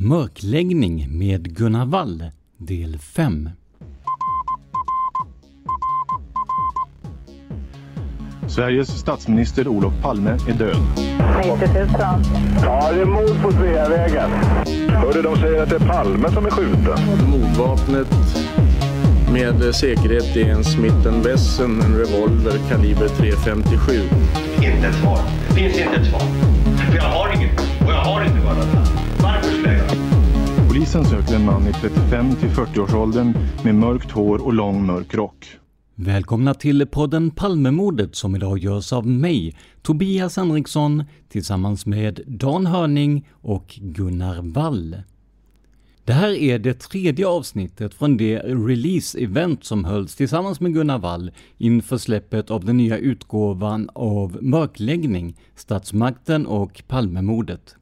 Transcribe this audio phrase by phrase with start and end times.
[0.00, 2.24] Mörkläggning med Gunnar Wall
[2.56, 3.50] Del 5
[8.48, 10.76] Sveriges statsminister Olof Palme är död.
[11.38, 11.88] 90 000.
[12.62, 14.30] Ja, det är mord på Sveavägen.
[14.88, 16.98] Hörde de säger att det är Palme som är skjuten.
[17.30, 18.08] Mordvapnet
[19.32, 24.02] med säkerhet är en Smith Wesson, en revolver kaliber .357.
[24.54, 25.18] Inte ett svar.
[25.48, 26.22] Det finns inte ett svar.
[26.90, 27.60] För jag har inget.
[27.60, 28.97] Och jag har inte varit
[30.92, 33.32] Polisen söker en man i 35 till 40-årsåldern
[33.64, 35.46] med mörkt hår och lång mörk rock.
[35.94, 43.28] Välkomna till podden Palmemordet som idag görs av mig, Tobias Henriksson, tillsammans med Dan Hörning
[43.32, 44.96] och Gunnar Wall.
[46.04, 51.30] Det här är det tredje avsnittet från det release-event som hölls tillsammans med Gunnar Wall
[51.58, 57.74] inför släppet av den nya utgåvan av Mörkläggning, Statsmakten och Palmemordet.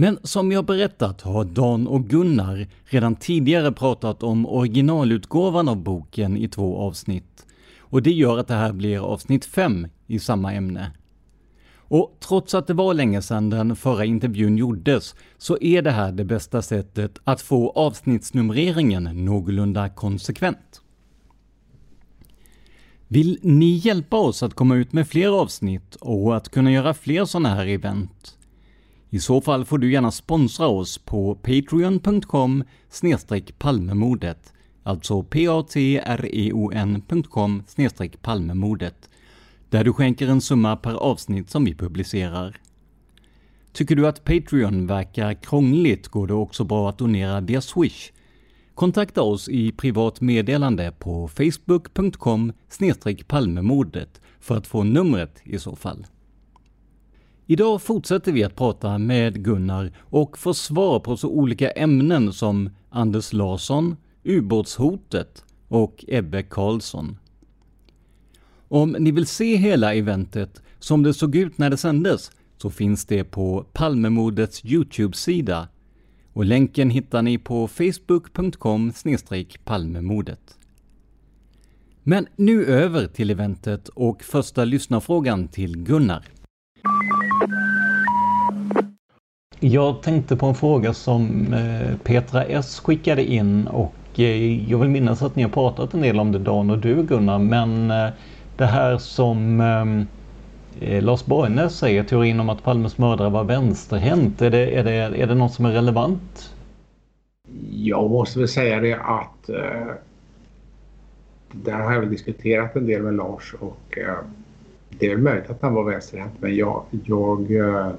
[0.00, 6.36] Men som jag berättat har Dan och Gunnar redan tidigare pratat om originalutgåvan av boken
[6.36, 7.46] i två avsnitt.
[7.78, 10.90] Och det gör att det här blir avsnitt 5 i samma ämne.
[11.76, 16.12] Och trots att det var länge sedan den förra intervjun gjordes, så är det här
[16.12, 20.82] det bästa sättet att få avsnittsnumreringen någorlunda konsekvent.
[23.08, 27.24] Vill ni hjälpa oss att komma ut med fler avsnitt och att kunna göra fler
[27.24, 28.37] sådana här event?
[29.10, 32.64] I så fall får du gärna sponsra oss på patreon.com
[33.58, 34.52] palmemordet,
[34.82, 36.52] alltså patreon.com
[38.22, 39.08] palmemordet,
[39.70, 42.56] där du skänker en summa per avsnitt som vi publicerar.
[43.72, 48.12] Tycker du att Patreon verkar krångligt går det också bra att donera via Swish.
[48.74, 52.52] Kontakta oss i privat meddelande på facebook.com
[53.26, 56.06] palmemordet för att få numret i så fall.
[57.50, 62.70] Idag fortsätter vi att prata med Gunnar och få svar på så olika ämnen som
[62.90, 67.18] Anders Larsson, ubåtshotet och Ebbe Karlsson.
[68.68, 73.04] Om ni vill se hela eventet som det såg ut när det sändes så finns
[73.04, 75.68] det på Palmemordets Youtube-sida
[76.32, 78.92] och länken hittar ni på facebook.com
[79.64, 80.58] palmemordet.
[82.02, 86.24] Men nu över till eventet och första lyssnarfrågan till Gunnar.
[89.60, 94.88] Jag tänkte på en fråga som eh, Petra S skickade in och eh, jag vill
[94.88, 98.08] minnas att ni har pratat en del om det Dan och du Gunnar men eh,
[98.56, 99.58] det här som
[100.80, 105.26] Lars Borgnäs säger, teorin om att Palmes mördare var vänsterhänt, är det, är, det, är
[105.26, 106.54] det något som är relevant?
[107.70, 109.92] Jag måste väl säga det att eh,
[111.52, 114.16] där har jag väl diskuterat en del med Lars och eh,
[114.88, 117.90] det är möjligt att han var vänsterhänt men jag, jag eh,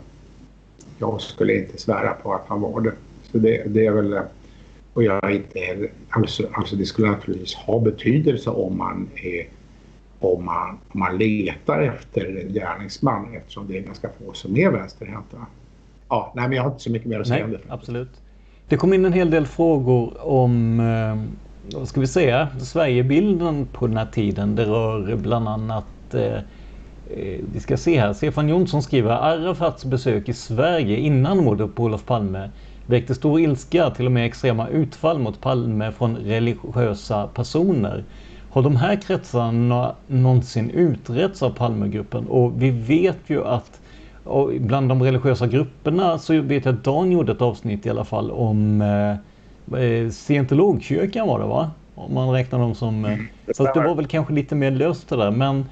[0.99, 2.93] jag skulle inte svära på att han var det.
[3.31, 4.19] Så det, det är väl...
[4.93, 5.91] Och jag inte heller...
[6.09, 9.47] Alltså, alltså det skulle naturligtvis ha betydelse om man är
[10.21, 15.37] om man, om man letar efter gärningsman eftersom det är ganska få som är vänsterhänta.
[16.09, 17.59] Ja, nej, men jag har inte så mycket mer att säga om det.
[17.69, 18.09] Absolut.
[18.67, 23.87] Det kom in en hel del frågor om, eh, vad ska vi säga, Sverigebilden på
[23.87, 24.55] den här tiden.
[24.55, 26.39] Det rör bland annat Eh,
[27.53, 28.13] vi ska se här.
[28.13, 32.49] Stefan Jonsson skriver Arafats besök i Sverige innan mordet på Olof Palme
[32.85, 38.03] väckte stor ilska, till och med extrema utfall mot Palme från religiösa personer.
[38.49, 42.27] Har de här kretsarna någonsin utretts av Palmegruppen?
[42.27, 43.79] Och vi vet ju att
[44.59, 48.31] bland de religiösa grupperna så vet jag att Dan gjorde ett avsnitt i alla fall
[48.31, 51.71] om eh, eh scientologkyrkan var det va?
[51.95, 53.05] Om man räknar dem som...
[53.05, 53.17] Eh,
[53.55, 55.65] så det var väl kanske lite mer löst det där men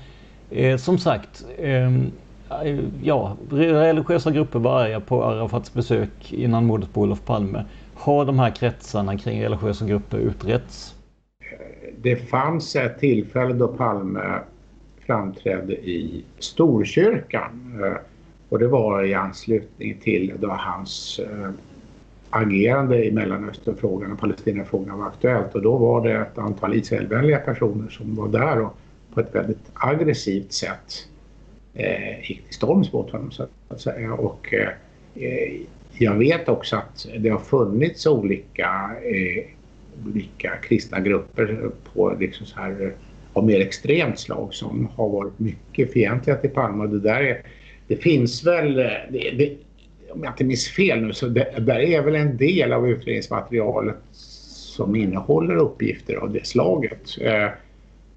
[0.50, 1.92] eh, som sagt eh,
[3.02, 7.66] ja, religiösa grupper var arga på Arafats besök innan mordet på Olof Palme.
[7.94, 10.96] Har de här kretsarna kring religiösa grupper utretts?
[12.02, 14.40] Det fanns ett tillfälle då Palme
[15.06, 17.98] framträdde i Storkyrkan eh,
[18.50, 21.50] och det var i anslutning till då hans eh,
[22.30, 27.90] agerande i Mellanösternfrågan och Palestinafrågan var aktuellt och då var det ett antal Israelvänliga personer
[27.90, 28.78] som var där och
[29.18, 31.08] på ett väldigt aggressivt sätt
[31.74, 34.14] eh, gick till storms mot honom så att säga.
[34.14, 35.54] Och, eh,
[35.98, 39.46] jag vet också att det har funnits olika, eh,
[40.08, 42.94] olika kristna grupper på liksom så här,
[43.34, 46.88] av mer extremt slag som har varit mycket fientliga till Palme.
[46.88, 47.42] Det, där är,
[47.88, 49.58] det finns väl, eh, det, det,
[50.10, 53.98] om jag inte minns fel nu, så det, där är väl en del av utredningsmaterialet
[54.12, 57.18] som innehåller uppgifter av det slaget.
[57.22, 57.50] Eh,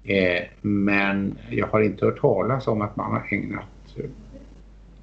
[0.03, 3.65] Eh, men jag har inte hört talas om att man har ägnat
[3.95, 4.09] eh,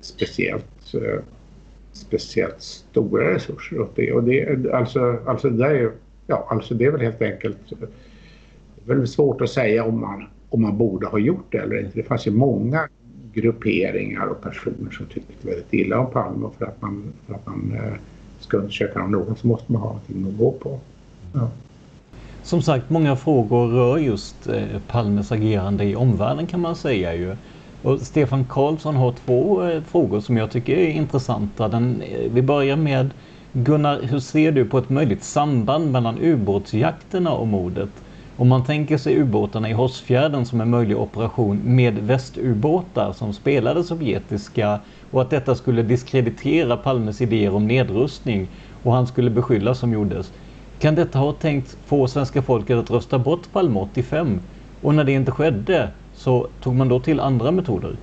[0.01, 1.21] speciellt, eh,
[1.93, 4.13] speciellt stora resurser åt det.
[4.13, 5.93] Och det, alltså, alltså, det är,
[6.27, 7.89] ja, alltså det är väl helt enkelt eh,
[8.85, 11.99] väldigt svårt att säga om man, om man borde ha gjort det eller inte.
[11.99, 12.89] Det fanns ju många
[13.33, 17.47] grupperingar och personer som tyckte väldigt illa om Palme och för att man, för att
[17.47, 17.93] man eh,
[18.41, 20.81] ska undersöka om någon så måste man ha någonting att gå på.
[21.35, 21.51] Ja.
[22.43, 27.37] Som sagt, många frågor rör just eh, Palmes agerande i omvärlden kan man säga ju.
[27.83, 31.69] Och Stefan Karlsson har två eh, frågor som jag tycker är intressanta.
[31.69, 33.15] Den, eh, vi börjar med
[33.53, 37.91] Gunnar, hur ser du på ett möjligt samband mellan ubåtsjakterna och mordet?
[38.37, 43.85] Om man tänker sig ubåtarna i Hårsfjärden som en möjlig operation med västubåtar som spelade
[43.85, 44.81] sovjetiska
[45.11, 48.49] och att detta skulle diskreditera Palmes idéer om nedrustning
[48.83, 50.33] och han skulle beskyllas som gjordes.
[50.79, 54.41] Kan detta ha tänkt få svenska folket att rösta bort Palme 85?
[54.83, 57.97] Och när det inte skedde så tog man då till andra metoder?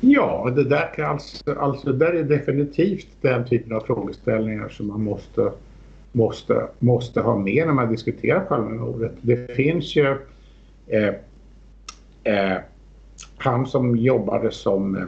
[0.00, 5.04] Ja, det där, kan alltså, alltså, där är definitivt den typen av frågeställningar som man
[5.04, 5.52] måste,
[6.12, 9.12] måste, måste ha med när man diskuterar Palmemordet.
[9.20, 10.16] Det finns ju
[10.86, 11.14] eh,
[12.24, 12.58] eh,
[13.36, 15.02] han som jobbade som eh,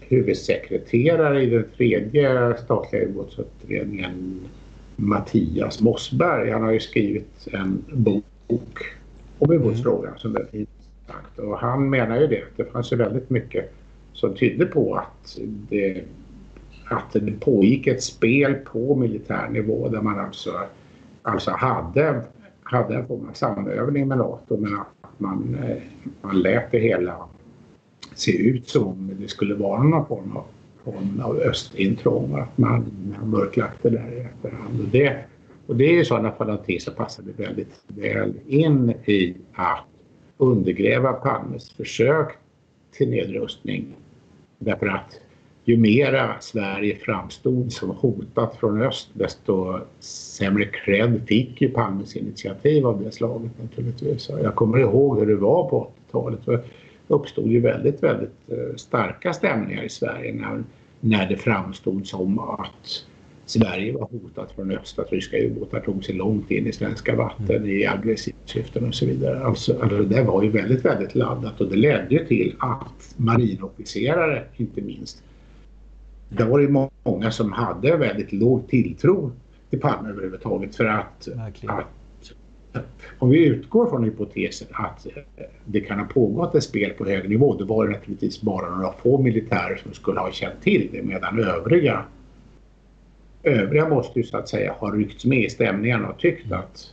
[0.00, 4.40] huvudsekreterare i den tredje statliga ubåtsutredningen
[4.96, 6.50] Mattias Mossberg.
[6.50, 8.84] Han har ju skrivit en bok
[9.38, 10.18] om ubåtsfrågan mm.
[10.18, 11.38] som är väldigt intressant.
[11.38, 13.72] Och han menar ju det, det fanns ju väldigt mycket
[14.12, 16.04] som tydde på att det,
[16.84, 20.60] att det pågick ett spel på militär nivå där man alltså,
[21.22, 22.22] alltså hade,
[22.62, 25.76] hade en form av samövning med NATO men att man, eh,
[26.20, 27.16] man lät det hela
[28.14, 30.44] se ut som det skulle vara någon form av
[30.84, 34.80] formen av östintrång och att man har mörklagt det där i efterhand.
[34.80, 35.24] Och det,
[35.66, 39.84] och det är i sådana fall någonting som passade väldigt väl in i att
[40.38, 42.28] undergräva Palmes försök
[42.92, 43.86] till nedrustning.
[44.58, 45.20] Därför att
[45.64, 52.86] ju mera Sverige framstod som hotat från öst desto sämre cred fick ju Palmes initiativ
[52.86, 54.30] av det slaget naturligtvis.
[54.42, 56.48] Jag kommer ihåg hur det var på 80-talet
[57.12, 60.64] uppstod ju väldigt, väldigt eh, starka stämningar i Sverige när,
[61.00, 63.04] när det framstod som att
[63.46, 67.56] Sverige var hotat från öst, att ryska ubåtar tog sig långt in i svenska vatten
[67.56, 67.70] mm.
[67.70, 69.44] i aggressivt syften och så vidare.
[69.44, 74.44] Alltså, alltså, det var ju väldigt, väldigt laddat och det ledde ju till att marinofficerare,
[74.56, 75.22] inte minst,
[76.28, 79.32] det var det många som hade väldigt låg tilltro
[79.70, 81.28] till Palme överhuvudtaget för att,
[81.66, 81.86] att
[83.18, 87.30] om vi utgår från hypotesen att eh, det kan ha pågått ett spel på hög
[87.30, 91.02] nivå, då var det naturligtvis bara några få militärer som skulle ha känt till det
[91.02, 92.04] medan övriga
[93.42, 96.90] övriga måste ju så att säga ha ryckts med i stämningarna och tyckt att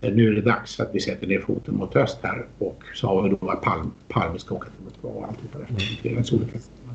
[0.00, 3.06] eh, nu är det dags att vi sätter ner foten mot öst här och så
[3.06, 6.10] har vi då att Palme, Palme ska åka till Moskva och allt det där.
[6.10, 6.24] Mm.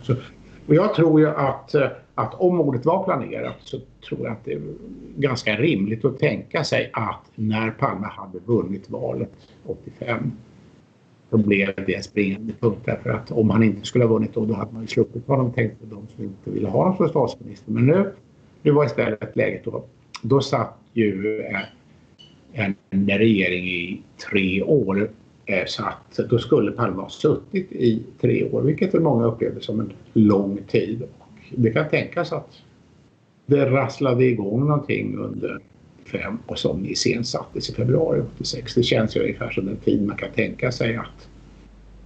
[0.03, 0.15] Så,
[0.67, 3.77] och jag tror ju att, eh, att om mordet var planerat så
[4.10, 4.62] tror jag att det är
[5.15, 9.31] ganska rimligt att tänka sig att när Palme hade vunnit valet
[9.65, 10.31] 85
[11.29, 14.45] så blev det en springande punkt därför att om han inte skulle ha vunnit då,
[14.45, 17.10] då hade man ju sluppit honom tänkt på de som inte ville ha honom som
[17.10, 17.72] statsminister.
[17.72, 18.12] Men nu,
[18.62, 19.84] nu var istället läget då,
[20.22, 21.41] då satt ju
[22.53, 25.10] en, en regering i tre år
[25.45, 29.61] Eh, så att då skulle Palme ha suttit i tre år, vilket väl många upplevde
[29.61, 31.01] som en lång tid.
[31.19, 32.49] Och det kan tänkas att
[33.45, 35.59] det rasslade igång någonting under
[36.05, 38.75] fem och som iscensattes i februari 86.
[38.75, 41.27] Det känns ju ungefär som den tid man kan tänka sig att,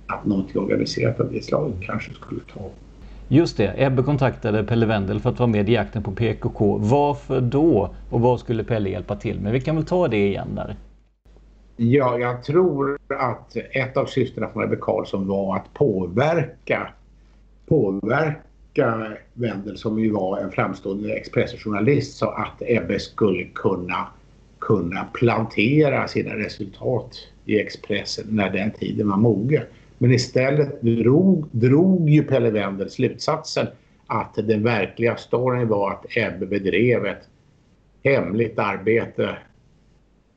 [0.08, 2.70] att någonting organiserat av det slaget kanske skulle ta.
[3.28, 6.78] Just det, Ebbe kontaktade Pelle Wendel för att vara med i jakten på PKK.
[6.78, 7.96] Varför då?
[8.10, 9.54] Och vad skulle Pelle hjälpa till med?
[9.54, 10.76] Vi kan väl ta det igen där.
[11.82, 16.94] Ja, jag tror att ett av syftena från Ebbe Carlsson var att påverka,
[17.68, 24.08] påverka Wendel som ju var en framstående Expressen-journalist så att Ebbe skulle kunna,
[24.60, 29.64] kunna plantera sina resultat i Expressen när den tiden var mogen.
[29.98, 33.68] Men istället drog, drog ju Pelle Wendel slutsatsen
[34.08, 37.28] att den verkliga storyn var att Ebbe bedrev ett
[38.04, 39.38] hemligt arbete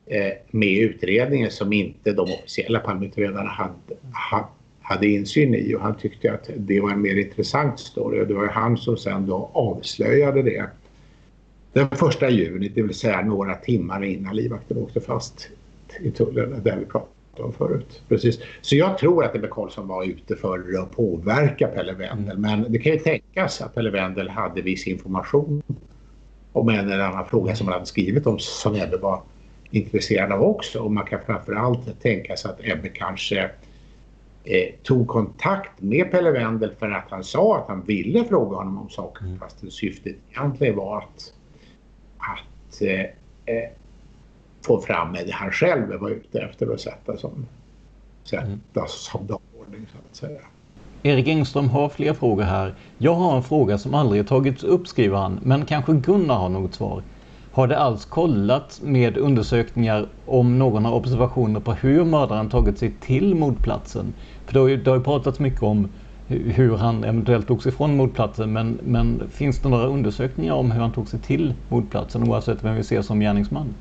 [0.07, 4.47] eh, med utredningen som inte de officiella Palmeutredarna hade,
[4.83, 8.35] hade insyn i och han tyckte att det var en mer intressant story och det
[8.35, 10.71] var han som sen då avslöjade det
[11.73, 15.49] den första juni, det vill säga några timmar innan livvakten åkte fast
[16.01, 18.03] i tullen där vi pratade om förut.
[18.09, 18.39] Precis.
[18.61, 22.39] Så jag tror att Ebbe Carlsson var ute för att påverka Pelle Wendel.
[22.39, 25.63] Men det kan ju tänkas att Pelle Wendel hade viss information
[26.53, 29.23] om en eller annan fråga som han hade skrivit om som Ebbe var
[29.73, 30.81] intresserad av också.
[30.81, 33.51] Och man kan framförallt tänka sig att Ebbe kanske
[34.45, 38.79] eh, tog kontakt med Pelle Wendel för att han sa att han ville fråga honom
[38.79, 39.39] om saker mm.
[39.39, 41.33] fast syftet egentligen var att,
[42.19, 43.71] att eh, eh
[44.67, 47.47] få fram det han själv var ute efter att sätta som,
[48.25, 48.61] sätta mm.
[48.87, 50.41] som dagordning så att säga.
[51.03, 52.75] Erik Engström har fler frågor här.
[52.99, 56.75] Jag har en fråga som aldrig tagits upp skriver han, men kanske Gunnar har något
[56.75, 57.03] svar.
[57.55, 62.93] Har det alls kollat med undersökningar om någon har observationer på hur mördaren tagit sig
[63.01, 64.15] till mordplatsen?
[64.47, 65.89] För det har ju, det har ju pratats mycket om
[66.29, 70.81] hur han eventuellt tog sig från mordplatsen men, men finns det några undersökningar om hur
[70.81, 73.75] han tog sig till mordplatsen oavsett vem vi ser som gärningsman?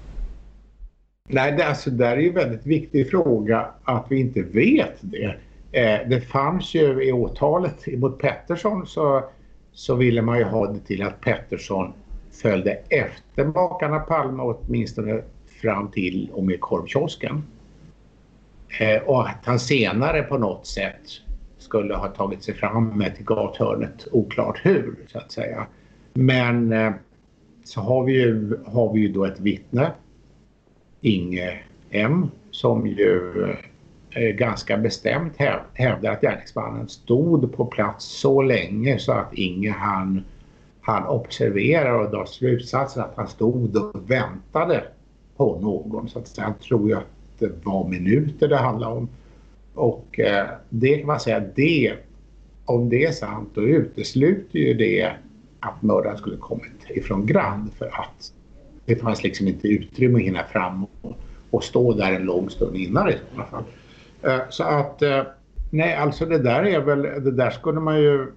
[1.29, 5.35] Nej, det, alltså, där är ju en väldigt viktig fråga att vi inte vet det.
[5.71, 9.23] Eh, det fanns ju i åtalet mot Pettersson så,
[9.71, 11.93] så ville man ju ha det till att Pettersson
[12.41, 15.21] följde efter makarna Palme åtminstone
[15.61, 17.43] fram till och med korvkiosken.
[18.79, 21.01] Eh, och att han senare på något sätt
[21.57, 25.65] skulle ha tagit sig fram med till gathörnet, oklart hur så att säga.
[26.13, 26.91] Men eh,
[27.63, 29.91] så har vi, ju, har vi ju då ett vittne
[31.01, 33.45] Inge M som ju
[34.11, 35.33] eh, ganska bestämt
[35.73, 40.23] hävdar att gärningsmannen stod på plats så länge så att Inge han,
[40.81, 44.83] han observerar och drar slutsatsen att han stod och väntade
[45.37, 46.09] på någon.
[46.09, 49.09] Så att sen tror jag att det var minuter det handlade om.
[49.73, 51.93] Och eh, det kan man säga, det,
[52.65, 55.11] om det är sant då utesluter ju det
[55.59, 58.33] att mördaren skulle kommit ifrån Grand för att
[58.85, 61.13] det fanns liksom inte utrymme att hinna fram och,
[61.51, 63.63] och stå där en lång stund innan i alla fall.
[64.21, 65.23] Eh, så att, eh,
[65.69, 68.31] nej alltså det där är väl, det där skulle man ju,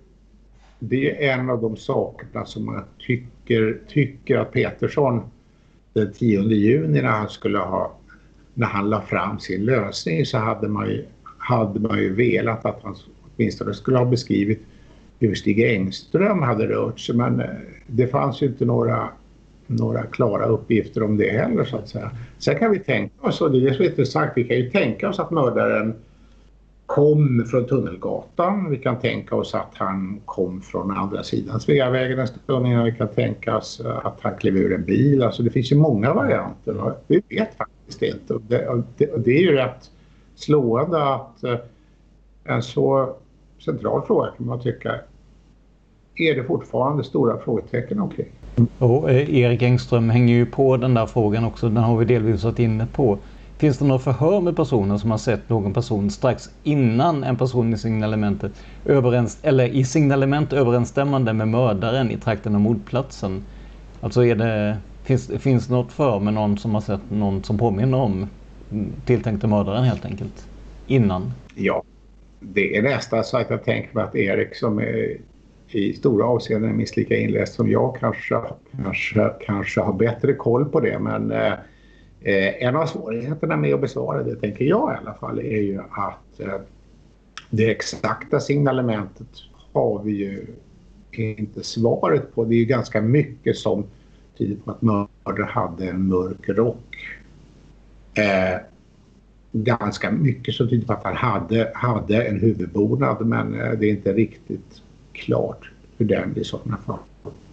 [0.89, 5.23] det är en av de sakerna som man tycker, tycker att Petersson
[5.93, 7.97] den 10 juni när han skulle ha,
[8.55, 11.05] när han la fram sin lösning så hade man ju,
[11.39, 12.97] hade man ju velat att han
[13.37, 14.63] åtminstone skulle ha beskrivit
[15.19, 17.47] hur Stig Engström hade rört sig men eh,
[17.87, 19.09] det fanns ju inte några
[19.67, 22.11] några klara uppgifter om det heller så att säga.
[22.39, 24.71] Sen kan vi tänka oss, och det är det som är intressant, vi kan ju
[24.71, 25.95] tänka oss att mördaren
[26.87, 28.71] kom från Tunnelgatan.
[28.71, 32.85] Vi kan tänka oss att han kom från andra sidan Sveavägen en stund innan.
[32.85, 35.23] Vi kan tänka oss att han klev ur en bil.
[35.23, 36.95] Alltså det finns ju många varianter.
[37.07, 38.35] Vi vet faktiskt inte.
[38.35, 39.91] Och det, och det, och det är ju rätt
[40.35, 41.57] slående att eh,
[42.45, 43.15] en så
[43.65, 44.95] central fråga kan man tycka
[46.17, 48.29] är det fortfarande stora frågetecken omkring.
[48.79, 51.69] Och eh, Erik Engström hänger ju på den där frågan också.
[51.69, 53.19] Den har vi delvis varit inne på.
[53.65, 57.75] Finns det några förhör med personer som har sett någon person strax innan en person
[57.75, 58.53] i signalementet
[58.85, 63.45] överens, eller i signalement överensstämmande med mördaren i trakten av mordplatsen?
[64.01, 67.59] Alltså är det, finns, finns det något för med någon som har sett någon som
[67.59, 68.29] påminner om
[69.07, 70.49] tilltänkte mördaren helt enkelt?
[70.87, 71.33] Innan?
[71.55, 71.83] Ja,
[72.41, 75.17] det är nästan så att jag tänker mig att Erik som är
[75.69, 78.41] i stora avseenden minst lika inläst som jag kanske,
[78.83, 80.99] kanske, kanske har bättre koll på det.
[80.99, 81.53] Men eh,
[82.25, 85.79] eh, en av svårigheterna med att besvara det, tänker jag i alla fall, är ju
[85.79, 86.61] att eh,
[87.51, 89.29] det exakta signalementet
[89.73, 90.47] har vi ju
[91.13, 92.45] inte svaret på.
[92.45, 93.85] Det är ju ganska mycket som
[94.39, 96.97] tyder på att mördaren hade en mörk rock.
[98.15, 98.61] Eh,
[99.53, 103.91] ganska mycket som tyder på att han hade, hade en huvudbonad men eh, det är
[103.91, 106.99] inte riktigt klart hur den i sådana fall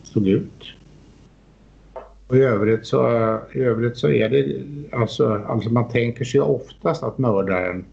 [0.04, 0.64] såg ut.
[2.32, 3.08] Och I övrigt, så,
[3.54, 7.86] I övrigt så är det alltså, alltså man tänker sig oftast att mördaren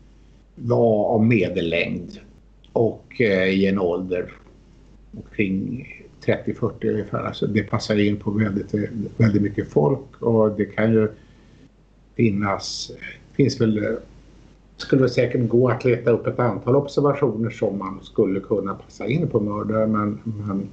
[0.55, 2.19] var av medellängd
[2.73, 4.33] och eh, i en ålder
[5.37, 5.87] kring
[6.27, 7.19] 30-40 ungefär.
[7.19, 8.75] Alltså det passar in på väldigt,
[9.17, 11.09] väldigt mycket folk och det kan ju
[12.17, 12.91] finnas,
[13.37, 13.97] finns väl,
[14.77, 19.07] skulle väl säkert gå att leta upp ett antal observationer som man skulle kunna passa
[19.07, 19.93] in på mördaren.
[19.93, 20.69] men, men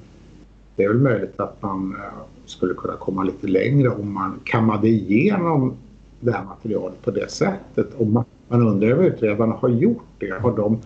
[0.76, 4.88] det är väl möjligt att man eh, skulle kunna komma lite längre om man kammade
[4.88, 5.74] igenom
[6.20, 7.94] det här materialet på det sättet.
[7.98, 10.32] Och man, man undrar om utredarna har gjort det.
[10.42, 10.82] Har de,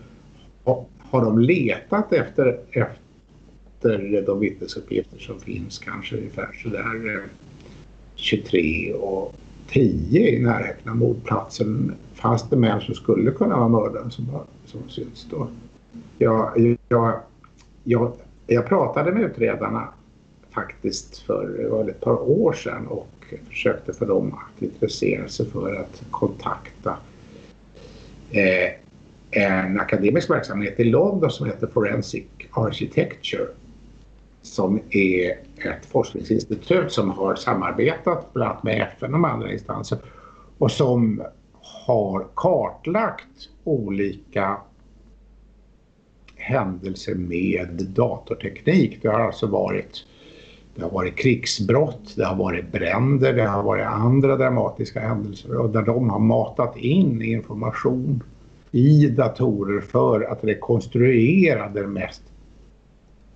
[0.64, 7.30] har, har de letat efter, efter de vittnesuppgifter som finns kanske ungefär sådär eh,
[8.16, 9.36] 23 och
[9.68, 14.26] 10 i närheten av mordplatsen fanns det män som skulle kunna vara mördare som,
[14.66, 15.48] som syns då.
[16.18, 17.20] Jag, jag,
[17.84, 18.12] jag,
[18.54, 19.88] jag pratade med utredarna
[20.52, 26.04] faktiskt för ett par år sedan och försökte få dem att intressera sig för att
[26.12, 26.98] kontakta
[28.32, 28.72] eh,
[29.32, 33.48] en akademisk verksamhet i London som heter Forensic Architecture
[34.42, 39.98] som är ett forskningsinstitut som har samarbetat bland annat med FN och andra instanser
[40.58, 41.24] och som
[41.62, 44.58] har kartlagt olika
[46.40, 49.00] händelser med datorteknik.
[49.02, 50.06] Det har alltså varit,
[50.76, 55.70] det har varit krigsbrott, det har varit bränder, det har varit andra dramatiska händelser och
[55.70, 58.24] där de har matat in information
[58.72, 62.24] i datorer för att rekonstruera det mest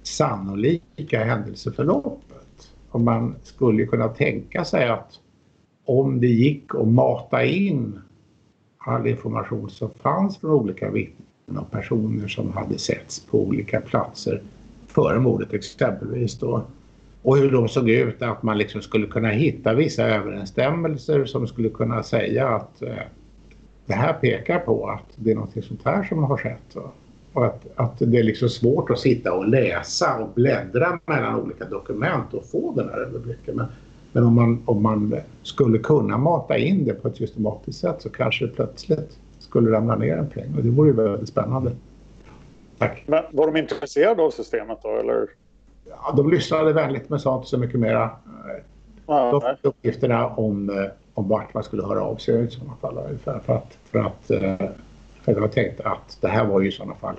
[0.04, 2.74] sannolika händelseförloppet.
[2.90, 5.20] Och man skulle kunna tänka sig att
[5.86, 8.00] om det gick att mata in
[8.78, 14.42] all information som fanns från olika vittnen av personer som hade setts på olika platser
[14.88, 16.64] före mordet exempelvis då
[17.24, 21.70] och hur de såg ut, att man liksom skulle kunna hitta vissa överensstämmelser som skulle
[21.70, 22.96] kunna säga att eh,
[23.86, 26.76] det här pekar på att det är något sånt här som har skett.
[27.34, 31.66] Och att, att det är liksom svårt att sitta och läsa och bläddra mellan olika
[31.66, 33.56] dokument och få den här överblicken.
[33.56, 33.66] Men,
[34.12, 38.10] men om, man, om man skulle kunna mata in det på ett systematiskt sätt så
[38.10, 39.20] kanske det plötsligt
[39.54, 41.72] skulle ramla ner en peng och det vore ju väldigt spännande.
[42.78, 43.04] Tack.
[43.06, 45.30] Men var de intresserade av systemet då eller?
[45.90, 48.10] Ja, de lyssnade vänligt men sa inte så mycket mera.
[49.06, 52.98] De fick uppgifterna om, eh, om vart man skulle höra av sig i sådana fall.
[53.24, 54.70] För, för att, för att eh,
[55.22, 57.16] för jag tänkte att det här var ju i sådana fall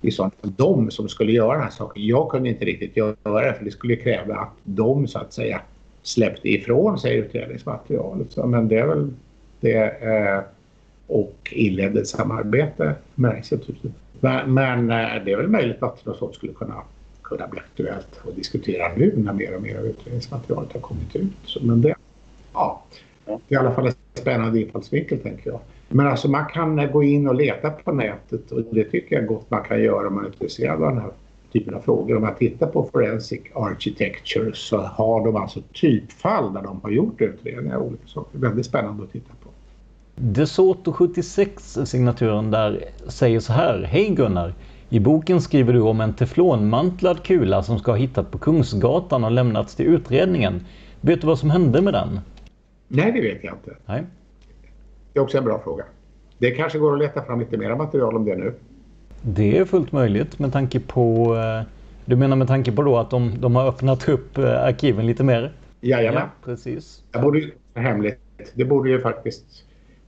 [0.00, 2.06] i sådana fall de som skulle göra den här saken.
[2.06, 5.60] Jag kunde inte riktigt göra det för det skulle kräva att de så att säga
[6.02, 8.36] släppte ifrån sig utredningsmaterialet.
[8.36, 9.10] Men det är väl
[9.60, 10.40] det eh,
[11.06, 13.92] och inledde ett samarbete med institutet.
[14.20, 16.82] Men, men eh, det är väl möjligt att något sånt skulle kunna,
[17.22, 21.32] kunna bli aktuellt att diskutera nu när mer och mer av utredningsmaterialet har kommit ut.
[21.44, 21.94] Så, men det,
[22.52, 22.84] ja,
[23.24, 25.60] det är i alla fall en spännande infallsvinkel tänker jag.
[25.88, 29.50] Men alltså man kan gå in och leta på nätet och det tycker jag gott
[29.50, 31.10] man kan göra om man är intresserad av den här
[31.52, 32.16] typen av frågor.
[32.16, 37.20] Om man tittar på Forensic Architecture så har de alltså typfall där de har gjort
[37.20, 38.38] utredningar av olika saker.
[38.38, 39.43] Väldigt spännande att titta på.
[40.16, 43.82] DeSoto 76, signaturen där, säger så här.
[43.82, 44.54] Hej Gunnar!
[44.88, 49.30] I boken skriver du om en teflonmantlad kula som ska ha hittat på Kungsgatan och
[49.30, 50.66] lämnats till utredningen.
[51.00, 52.20] Vet du vad som hände med den?
[52.88, 53.76] Nej, det vet jag inte.
[53.86, 54.04] Nej.
[55.12, 55.84] Det är också en bra fråga.
[56.38, 58.54] Det kanske går att leta fram lite mer material om det nu.
[59.22, 61.36] Det är fullt möjligt med tanke på...
[61.36, 61.66] Eh,
[62.04, 65.24] du menar med tanke på då att de, de har öppnat upp eh, arkiven lite
[65.24, 65.52] mer?
[65.80, 66.22] Jajamän.
[66.22, 67.02] Ja, precis.
[67.10, 68.20] Det borde ju hemligt.
[68.54, 69.44] Det borde ju faktiskt...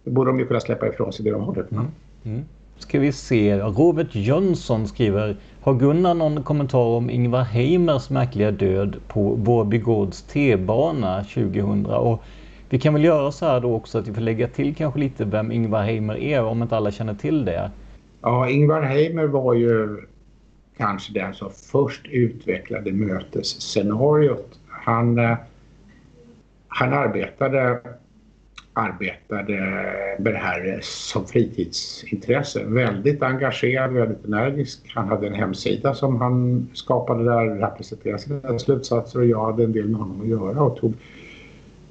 [0.06, 1.86] Det borde de ju kunna släppa ifrån sig det de håller mm.
[2.24, 2.44] mm.
[2.78, 3.56] Ska vi se.
[3.56, 10.22] Robert Jönsson skriver Har Gunnar någon kommentar om Ingvar Heimers märkliga död på Vårby Gårds
[10.22, 11.86] T-bana 2000?
[11.86, 12.22] Och
[12.68, 15.24] vi kan väl göra så här då också att vi får lägga till kanske lite
[15.24, 17.70] vem Ingvar Heimer är om inte alla känner till det.
[18.22, 19.96] Ja, Ingvar Heimer var ju
[20.76, 24.60] kanske den som först utvecklade mötesscenariot.
[24.68, 25.36] Han, eh,
[26.68, 27.80] han arbetade,
[28.78, 29.54] arbetade
[30.18, 32.64] med det här som fritidsintresse.
[32.64, 34.92] Väldigt engagerad, väldigt energisk.
[34.94, 39.72] Han hade en hemsida som han skapade där, representerade sina slutsatser och jag hade en
[39.72, 40.94] del med honom att göra och tog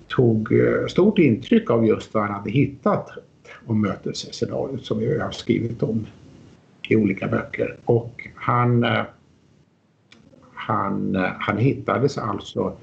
[0.08, 3.10] tog eh, stort intryck av just vad han hade hittat
[3.65, 6.06] om mötesscenariot som vi har skrivit om
[6.89, 7.78] i olika böcker.
[7.86, 9.04] Och han, eh,
[10.54, 12.74] han, eh, han hittades alltså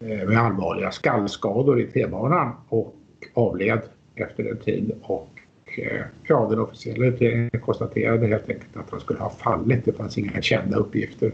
[0.00, 2.94] med allvarliga skallskador i T-banan och
[3.34, 3.80] avled
[4.14, 4.92] efter en tid.
[5.02, 5.30] Och
[5.78, 9.84] eh, ja, den officiella utredningen konstaterade helt enkelt att han skulle ha fallit.
[9.84, 11.32] Det fanns inga kända uppgifter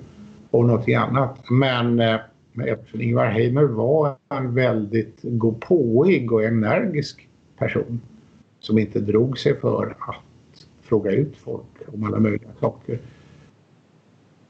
[0.50, 1.38] och något annat.
[1.38, 2.00] Eh, men
[2.68, 7.28] eftersom Ingvar Heimer var en väldigt gåpåig och energisk
[7.58, 8.00] person
[8.60, 12.98] som inte drog sig för att fråga ut folk om alla möjliga saker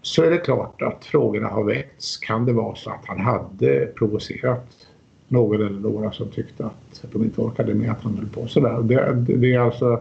[0.03, 2.17] så är det klart att frågorna har väckts.
[2.17, 4.87] Kan det vara så att han hade provocerat
[5.35, 8.83] någon eller några som tyckte att de inte orkade med att han höll på sådär.
[8.83, 10.01] Det, det, det är alltså...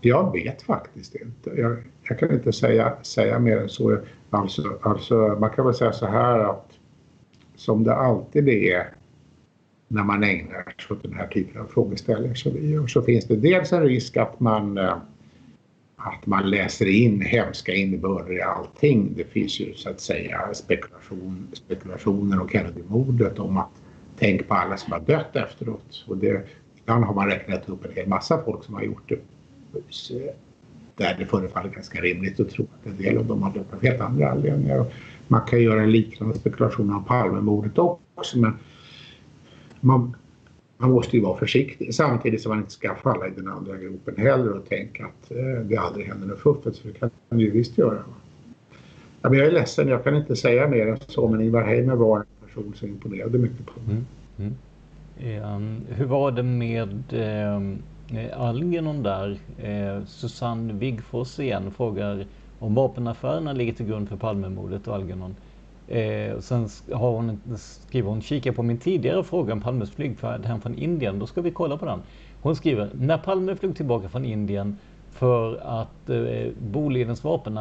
[0.00, 1.50] Jag vet faktiskt inte.
[1.60, 1.76] Jag,
[2.08, 3.98] jag, kan inte säga, säga mer än så.
[4.30, 6.72] Alltså, alltså, man kan väl säga så här att
[7.56, 8.86] som det alltid är
[9.88, 13.24] när man ägnar sig åt den här typen av frågeställningar som vi gör så finns
[13.24, 14.96] det dels en risk att man eh,
[16.06, 19.12] att man läser in hemska innebörder i allting.
[19.16, 23.70] Det finns ju så att säga spekulation, spekulationer och Kennedy-mordet om att
[24.18, 26.04] tänk på alla som har dött efteråt.
[26.08, 26.46] Och det,
[26.78, 29.18] ibland har man räknat upp en hel massa folk som har gjort det.
[30.96, 33.82] Där det förefaller ganska rimligt att tro att en del av dem har dött av
[33.82, 34.84] helt andra anledningar.
[35.28, 38.58] Man kan göra en liknande spekulation om Palmemordet också men
[39.80, 40.16] man,
[40.78, 44.16] man måste ju vara försiktig samtidigt som man inte ska falla i den andra gropen
[44.16, 47.50] heller och tänka att eh, det aldrig händer något fuffens för det kan man ju
[47.50, 47.98] visst göra.
[49.22, 51.94] Ja, men jag är ledsen, jag kan inte säga mer än så men Ingvar Heimer
[51.94, 53.96] var en person som imponerade mycket på mig.
[53.96, 54.04] Mm.
[54.38, 54.54] Mm.
[55.54, 59.38] Um, hur var det med eh, Algernon där?
[59.58, 62.26] Eh, Susanne Wigfors igen frågar
[62.58, 65.34] om vapenaffärerna ligger till grund för Palmemordet och Algernon.
[65.88, 70.60] Eh, sen har hon, skriver hon, kika på min tidigare fråga om Palmes flygfärd hem
[70.60, 71.18] från Indien.
[71.18, 72.02] Då ska vi kolla på den.
[72.42, 74.76] Hon skriver, när Palme flög tillbaka från Indien
[75.10, 77.60] för att eh, Bolidens vapen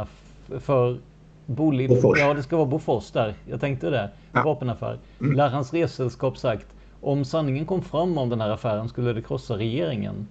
[0.59, 0.97] för
[1.45, 2.19] Boliden, Bofors.
[2.19, 4.43] ja det ska vara Bofors där, jag tänkte det, ja.
[4.43, 4.97] vapenaffär.
[5.19, 5.35] Mm.
[5.35, 6.67] Lär hans ressällskap sagt,
[7.01, 10.27] om sanningen kom fram om den här affären skulle det krossa regeringen.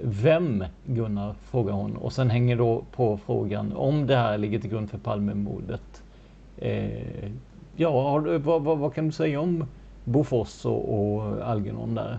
[0.00, 1.96] Vem, Gunnar, frågar hon.
[1.96, 6.02] Och sen hänger då på frågan om det här ligger till grund för Palmemordet.
[6.58, 7.30] Eh,
[7.76, 9.64] ja, vad, vad, vad, kan du säga om
[10.04, 12.18] Bofors och, och Algernon där?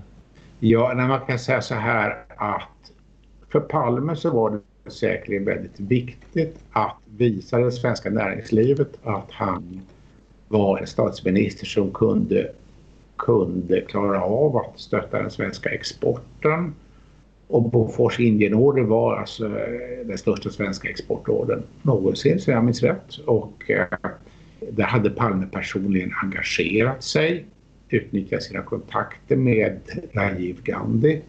[0.59, 2.91] Ja, när man kan säga så här att
[3.49, 4.51] för Palme så var
[4.83, 9.81] det säkerligen väldigt viktigt att visa det svenska näringslivet att han
[10.47, 12.51] var en statsminister som kunde,
[13.17, 16.75] kunde klara av att stötta den svenska exporten.
[17.47, 19.49] Och Bofors Indienorder var alltså
[20.05, 23.17] den största svenska exportordern någonsin, så jag minns rätt.
[23.25, 23.87] Och eh,
[24.71, 27.45] där hade Palme personligen engagerat sig,
[27.89, 29.79] utnyttjat sina kontakter med
[30.13, 31.21] Rajiv Gandhi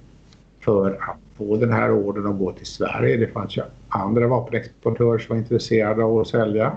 [0.60, 3.16] för att få den här ordern att gå till Sverige.
[3.16, 6.72] Det fanns ju andra vapenexportörer som var intresserade av att sälja.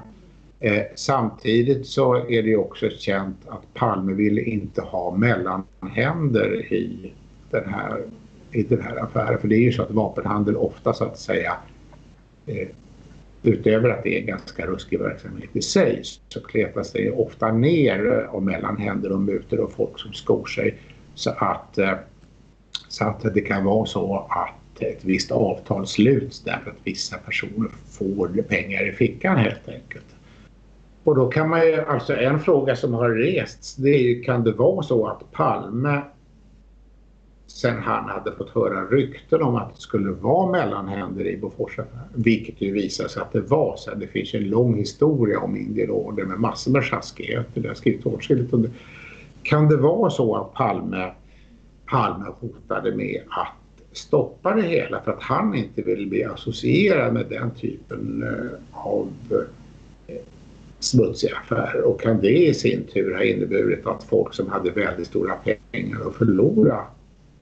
[0.59, 7.13] Eh, samtidigt så är det också känt att Palme ville inte ha mellanhänder i
[7.49, 8.03] den här,
[8.51, 9.39] i den här affären.
[9.39, 11.57] För det är ju så att vapenhandel ofta så att säga
[12.45, 12.67] eh,
[13.43, 18.27] utöver att det är en ganska ruskig verksamhet i sig så kletas det ofta ner
[18.33, 20.77] eh, mellan händer och mutor och folk som skor sig.
[21.15, 21.93] Så att, eh,
[22.87, 27.69] så att det kan vara så att ett visst avtal sluts därför att vissa personer
[27.89, 30.05] får pengar i fickan helt enkelt.
[31.03, 34.51] Och då kan man ju, alltså en fråga som har rests det är kan det
[34.51, 36.01] vara så att Palme
[37.53, 42.07] sen han hade fått höra rykten om att det skulle vara mellanhänder i Boforsaffären.
[42.13, 43.95] Vilket ju visade sig att det var så.
[43.95, 47.61] Det finns en lång historia om Indierorder med massor med sjaskigheter.
[47.61, 48.69] Det har skrivit åtskilligt om det.
[49.43, 51.11] Kan det vara så att Palme,
[51.85, 57.25] Palme hotade med att stoppa det hela för att han inte vill bli associerad med
[57.29, 59.07] den typen eh, av
[60.07, 60.15] eh,
[60.79, 65.07] smutsiga affärer och kan det i sin tur ha inneburit att folk som hade väldigt
[65.07, 65.35] stora
[65.71, 66.85] pengar att förlora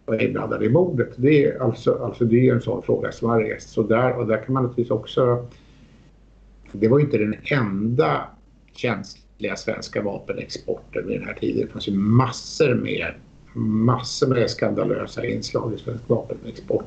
[0.09, 1.09] var inblandade i mordet.
[1.15, 3.77] Det är, alltså, alltså det är en sån fråga som har rests.
[3.77, 5.47] Och där, och där kan man naturligtvis också...
[6.71, 8.27] Det var ju inte den enda
[8.73, 11.65] känsliga svenska vapenexporten vid den här tiden.
[11.65, 13.13] Det fanns ju massor med,
[13.63, 16.85] massor med skandalösa inslag i svensk vapenexport.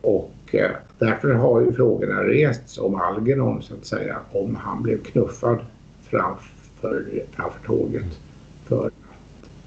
[0.00, 5.02] Och eh, därför har ju frågorna rests om Algernon så att säga, om han blev
[5.02, 5.58] knuffad
[6.02, 8.20] framför, framför tåget
[8.64, 8.90] för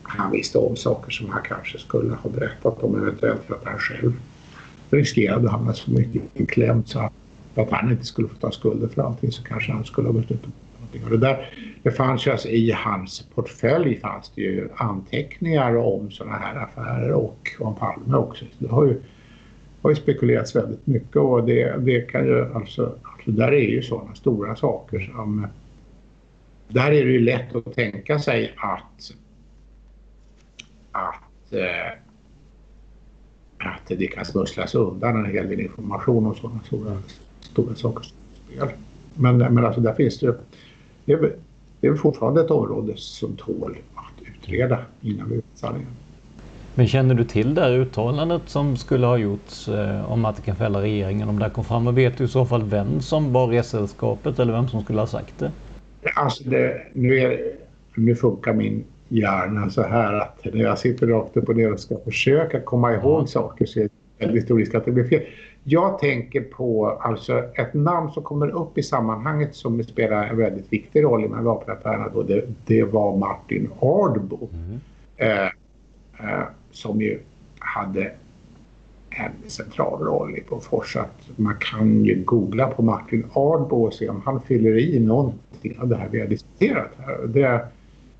[0.08, 3.80] han visste om saker som han kanske skulle ha berättat om eventuellt för att han
[3.80, 4.14] själv
[4.90, 7.14] riskerade att hamna så mycket inklämd så att,
[7.56, 10.32] att han inte skulle få ta skulder för allting så kanske han skulle ha gått
[10.32, 10.48] ut
[10.80, 11.04] någonting.
[11.04, 16.12] Och det, där, det fanns ju alltså i hans portfölj fanns det ju anteckningar om
[16.12, 18.46] sådana här affärer och om Palme också.
[18.60, 19.02] Det har ju,
[19.82, 23.82] har ju spekulerats väldigt mycket och det, det kan ju alltså, alltså där är ju
[23.82, 25.48] sådana stora saker som
[26.68, 29.12] där är det ju lätt att tänka sig att
[30.98, 32.00] att eh,
[33.60, 36.98] att det kan smusslas undan en hel del information om sådana stora,
[37.40, 38.70] stora saker som spel.
[39.14, 40.36] Men, men alltså där finns det,
[41.06, 41.36] det är,
[41.82, 45.90] det är fortfarande ett område som tål att utreda innan vi vet sanningen.
[46.76, 50.42] Men känner du till det här uttalandet som skulle ha gjorts eh, om att det
[50.42, 51.88] kan fälla regeringen om det kom fram?
[51.88, 55.08] Och vet du i så fall vem som var resesällskapet eller vem som skulle ha
[55.08, 55.52] sagt det?
[56.16, 57.40] Alltså det, nu, är,
[57.96, 61.80] nu funkar min hjärna så här att när jag sitter rakt upp och ner och
[61.80, 65.22] ska försöka komma ihåg saker så är det väldigt stor risk att det blir fel.
[65.64, 70.74] Jag tänker på alltså ett namn som kommer upp i sammanhanget som spelar en väldigt
[70.74, 74.50] viktig roll i de här vapenaffärerna då, det, det var Martin Ardbo.
[74.54, 74.80] Mm.
[75.18, 75.46] Eh,
[76.20, 77.20] eh, som ju
[77.60, 78.12] hade
[79.10, 80.96] en central roll i Bofors.
[80.96, 85.80] Att man kan ju googla på Martin Ardbo och se om han fyller i någonting
[85.80, 87.28] av det här vi har diskuterat här.
[87.28, 87.68] Det,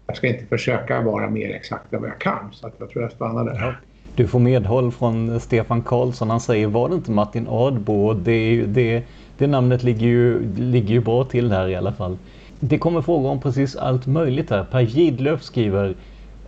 [0.08, 3.04] jag ska inte försöka vara mer exakt än vad jag kan så att jag tror
[3.04, 3.80] jag stannar där.
[4.16, 6.30] Du får medhåll från Stefan Karlsson.
[6.30, 8.14] Han säger var det inte Martin Ardbo?
[8.14, 9.04] Det, det,
[9.38, 12.18] det namnet ligger ju, ligger ju bra till här i alla fall.
[12.60, 14.64] Det kommer frågor om precis allt möjligt här.
[14.64, 15.96] Per Gidlöf skriver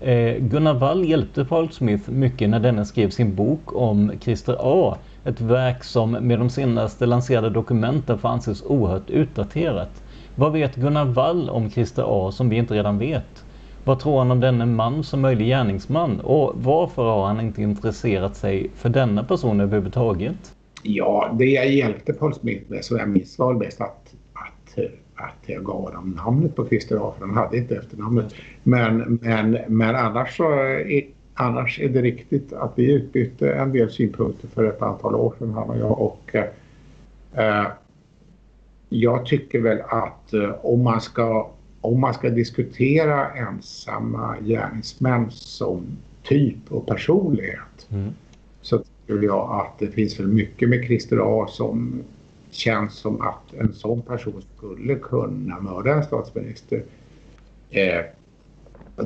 [0.02, 4.98] Eh, Gunnar Wall hjälpte Paul Smith mycket när denne skrev sin bok om Christer A.
[5.26, 10.04] Ett verk som med de senaste lanserade dokumenten får anses oerhört utdaterat.
[10.36, 13.43] Vad vet Gunnar Wall om Christer A som vi inte redan vet?
[13.89, 16.19] Vad tror han om denne man som möjlig gärningsman?
[16.19, 20.56] Och varför har han inte intresserat sig för denna person överhuvudtaget?
[20.84, 24.80] Ja, det jag hjälpte Paul Smith med så jag minns var bäst att, att
[25.15, 28.34] att jag gav honom namnet på Christer A för han hade inte efternamnet.
[28.63, 33.91] Men, men, men annars, så är, annars är det riktigt att vi utbytte en del
[33.91, 36.02] synpunkter för ett antal år sedan han och jag.
[36.02, 37.67] Och, eh, eh
[38.89, 41.49] jag tycker väl att eh, om, man ska,
[41.82, 48.13] om man ska diskutera ensamma gärningsmän som typ och personlighet mm.
[48.62, 52.04] så tycker jag att det finns väl mycket med Christer A som
[52.52, 56.84] känns som att en sån person skulle kunna mörda en statsminister.
[57.70, 58.02] Eh,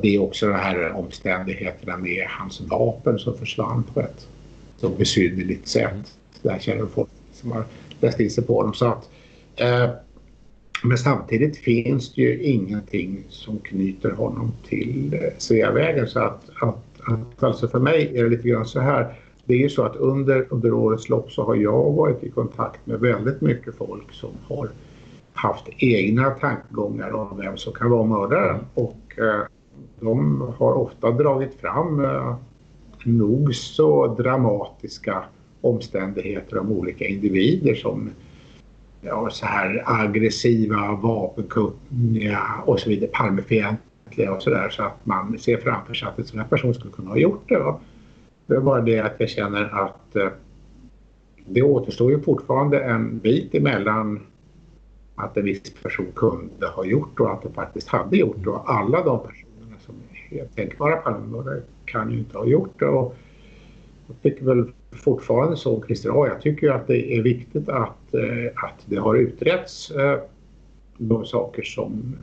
[0.02, 4.28] det är också de här omständigheterna med hans vapen som försvann på ett
[4.78, 6.18] så besynnerligt sätt.
[6.42, 7.64] Där känner folk som har
[8.00, 8.74] läst in sig på honom.
[8.74, 9.10] Så att,
[9.56, 9.90] eh,
[10.84, 16.08] men samtidigt finns det ju ingenting som knyter honom till eh, Sveavägen.
[16.08, 19.16] Så att, att, att, alltså för mig är det lite grann så här
[19.46, 22.86] det är ju så att under, under årets lopp så har jag varit i kontakt
[22.86, 24.70] med väldigt mycket folk som har
[25.34, 28.60] haft egna tankegångar om vem som kan vara mördaren.
[28.74, 29.42] Och eh,
[30.00, 32.36] de har ofta dragit fram eh,
[33.06, 35.24] nog så dramatiska
[35.62, 38.10] omständigheter om olika individer som
[39.04, 45.58] ja, så här aggressiva, vapenkunniga och så vidare, Palmefientliga och sådär så att man ser
[45.58, 47.58] framför sig att en sån här person skulle kunna ha gjort det.
[47.58, 47.80] Va?
[48.48, 50.28] Det är bara det att jag känner att eh,
[51.46, 54.20] det återstår ju fortfarande en bit emellan
[55.16, 59.04] att en viss person kunde ha gjort och att det faktiskt hade gjort och alla
[59.04, 59.96] de personerna som
[60.30, 62.86] är tänkbara Palmemördare kan ju inte ha gjort det.
[62.86, 63.16] Och
[64.08, 68.52] jag tycker väl fortfarande så, Christer A, jag tycker att det är viktigt att, eh,
[68.56, 70.20] att det har utretts eh,
[70.98, 72.16] de saker som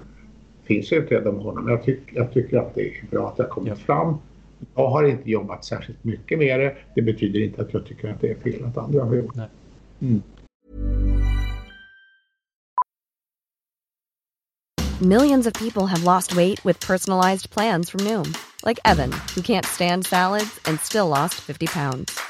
[0.64, 1.68] finns utredda om honom.
[1.68, 4.18] Jag, tyck, jag tycker att det är bra att det har kommit fram
[4.74, 6.76] jag har inte jobbat särskilt mycket med det.
[6.94, 9.34] Det betyder inte att jag tycker att det är fel att andra har gjort.
[10.00, 10.22] Mm.
[15.00, 18.34] Millions of people have lost weight with personalized plans from Noom.
[18.66, 22.29] Like Evan, who can't stand salads and still lost 50 pounds.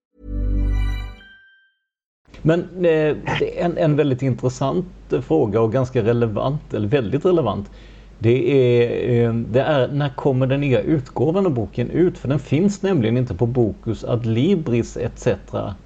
[2.41, 3.17] Men eh,
[3.57, 4.85] en, en väldigt intressant
[5.21, 7.71] fråga och ganska relevant, eller väldigt relevant.
[8.19, 12.17] Det är, eh, det är när kommer den nya utgåvan av boken ut?
[12.17, 15.27] För den finns nämligen inte på Bokus Adlibris etc.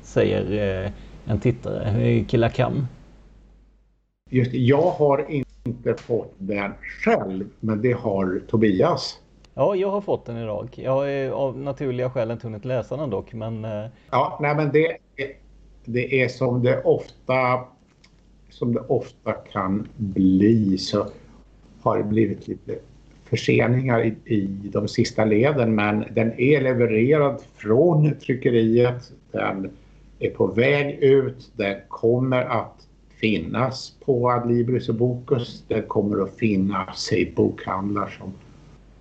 [0.02, 0.92] säger eh,
[1.26, 2.88] en tittare, eh, Killakam.
[4.30, 6.72] Just jag har inte fått den
[7.04, 9.20] själv, men det har Tobias.
[9.54, 10.70] Ja, jag har fått den idag.
[10.76, 13.68] Jag har av naturliga skäl inte hunnit läsa den dock, men...
[14.12, 14.98] Ja, nej men det,
[15.86, 17.60] det är som det ofta
[18.50, 21.08] som det ofta kan bli så
[21.82, 22.76] har det blivit lite
[23.26, 29.12] förseningar i, i de sista leden men den är levererad från tryckeriet.
[29.32, 29.70] Den
[30.20, 31.52] är på väg ut.
[31.56, 32.88] Den kommer att
[33.22, 35.64] finnas på Adlibris och Bokus.
[35.68, 38.34] Den kommer att finnas i bokhandlar som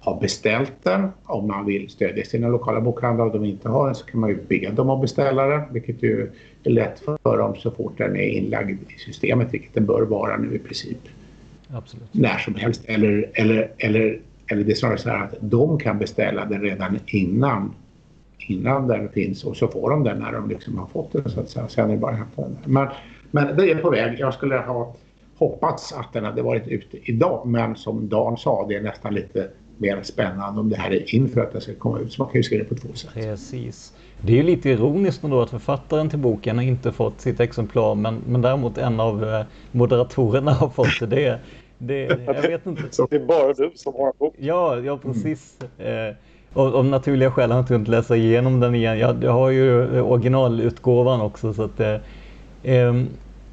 [0.01, 1.09] har beställt den.
[1.25, 4.31] Om man vill stödja sina lokala bokhandlar och de inte har den så kan man
[4.31, 5.73] ju be dem att beställa den.
[5.73, 6.31] Vilket ju
[6.71, 9.55] lätt för dem så fort den är inlagd i systemet.
[9.55, 10.99] Vilket den bör vara nu i princip.
[11.69, 12.09] Absolut.
[12.13, 12.85] När som helst.
[12.85, 16.99] Eller, eller, eller, eller det är snarare så här att de kan beställa den redan
[17.07, 17.75] innan
[18.47, 21.41] innan den finns och så får de den när de liksom har fått den så
[21.41, 21.69] att säga.
[21.69, 22.57] Sen är det bara att hämta den.
[22.65, 22.89] Men,
[23.31, 24.19] men det är på väg.
[24.19, 24.95] Jag skulle ha
[25.37, 29.51] hoppats att den hade varit ute idag men som Dan sa det är nästan lite
[29.79, 32.13] mer spännande om det här är inför att det ska komma ut.
[32.13, 33.11] Så man kan ju se det på två sätt.
[33.15, 33.93] Precis.
[34.21, 37.95] Det är ju lite ironiskt då att författaren till boken har inte fått sitt exemplar
[37.95, 41.07] men, men däremot en av eh, moderatorerna har fått det.
[41.07, 41.39] det,
[41.79, 42.83] det jag vet inte.
[42.91, 44.35] Så det är bara du som har en bok?
[44.39, 45.59] Ja, ja precis.
[45.79, 46.09] Mm.
[46.09, 46.15] Eh,
[46.53, 48.99] och, av naturliga skäl har jag inte hunnit läsa igenom den igen.
[48.99, 51.97] Jag, jag har ju originalutgåvan också så att eh,
[52.63, 52.95] eh,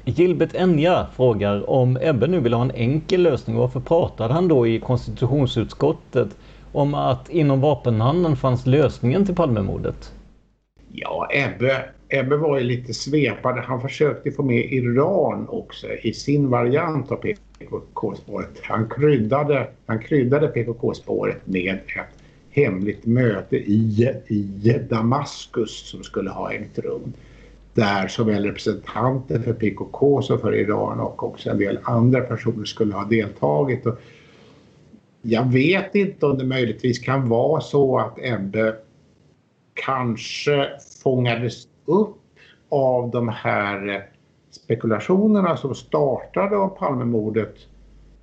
[0.04, 3.56] Gilbert Enja frågar om Ebbe nu vill ha en enkel lösning.
[3.56, 6.36] Varför pratade han då i konstitutionsutskottet
[6.72, 10.12] om att inom vapenhandeln fanns lösningen till Palmemordet?
[10.92, 13.60] Ja, Ebbe, Ebbe var ju lite svepande.
[13.60, 18.60] Han försökte få med Iran också i sin variant av PKK-spåret.
[18.62, 22.06] Han kryddade, han kryddade PKK-spåret med ett
[22.50, 27.12] hemligt möte i, i Damaskus som skulle ha ägt rum
[27.74, 32.94] där såväl representanter för PKK som för Iran och också en del andra personer skulle
[32.94, 33.86] ha deltagit.
[33.86, 33.98] Och
[35.22, 38.76] jag vet inte om det möjligtvis kan vara så att Ebbe
[39.74, 40.68] kanske
[41.02, 42.16] fångades upp
[42.68, 44.06] av de här
[44.50, 47.54] spekulationerna som startade av Palmemordet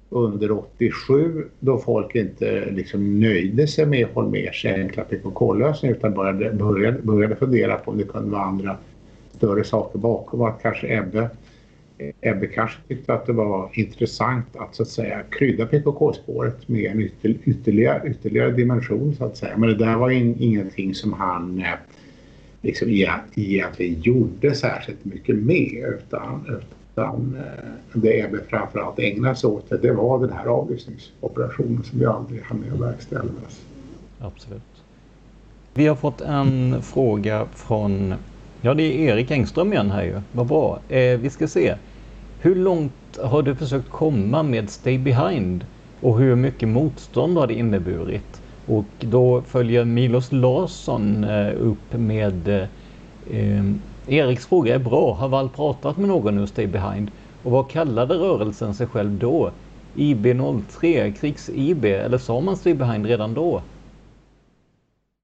[0.10, 7.02] under 87 då folk inte liksom nöjde sig med Holmers enkla PKK-lösning utan började, började,
[7.02, 8.78] började fundera på om det kunde vara andra
[9.40, 11.30] större saker bakom att kanske Ebbe,
[12.22, 17.00] Ebbe kanske tyckte att det var intressant att så att säga krydda PKK-spåret med en
[17.02, 19.58] ytter, ytterligare, ytterligare dimension så att säga.
[19.58, 21.66] Men det där var in, ingenting som han eh,
[22.62, 22.90] liksom
[23.36, 26.62] egentligen gjorde särskilt mycket med utan,
[26.94, 32.00] utan eh, det Ebbe framförallt ägnade sig åt det, det var den här avlyssningsoperationen som
[32.00, 33.66] vi aldrig hann med att verkställas.
[34.20, 34.62] Absolut.
[35.74, 38.14] Vi har fått en fråga från
[38.62, 40.22] Ja, det är Erik Engström igen här ju.
[40.32, 40.80] Vad bra.
[40.90, 41.76] Eh, vi ska se.
[42.42, 45.66] Hur långt har du försökt komma med Stay Behind?
[46.02, 48.42] Och hur mycket motstånd har det inneburit?
[48.66, 52.68] Och då följer Milos Larsson eh, upp med
[53.28, 53.66] eh,
[54.08, 55.14] Eriks fråga är bra.
[55.14, 57.12] Har Wall pratat med någon ur Stay Behind?
[57.44, 59.52] Och vad kallade rörelsen sig själv då?
[59.94, 63.62] IB03, krigs-IB, eller sa man Stay Behind redan då?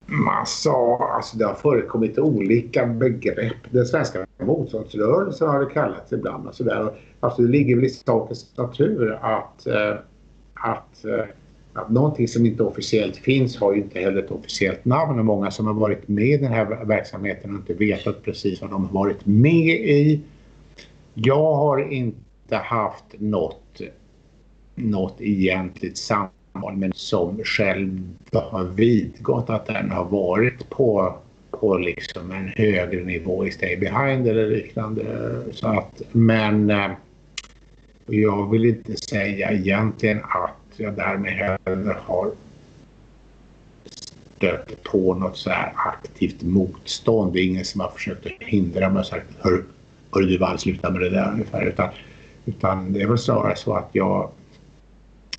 [0.06, 3.58] Man sa, alltså det har förekommit olika begrepp.
[3.70, 6.91] Den svenska motståndsrörelsen har det kallats ibland och sådär.
[7.20, 9.96] Alltså det ligger väl i sakens natur att, eh,
[10.54, 11.26] att, eh,
[11.74, 15.52] att någonting som inte officiellt finns har ju inte heller ett officiellt namn och många
[15.52, 18.94] som har varit med i den här verksamheten har inte vetat precis vad de har
[18.94, 20.22] varit med i.
[21.13, 23.82] Jag har inte haft något,
[24.76, 25.97] något egentligt
[26.56, 31.16] samband men som själv har vidgått att den har varit på,
[31.51, 35.03] på liksom en högre nivå i Stay Behind eller liknande.
[35.51, 36.91] Så att, men eh,
[38.06, 42.32] jag vill inte säga egentligen att jag därmed heller har
[44.38, 47.34] stött på något så här aktivt motstånd.
[47.34, 49.64] Det är ingen som har försökt att hindra mig och sagt hör,
[50.12, 51.66] hör du Wall sluta med det där ungefär.
[51.66, 51.89] Utan,
[52.45, 54.30] utan det är väl snarare så att jag